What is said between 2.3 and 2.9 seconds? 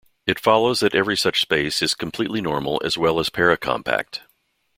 normal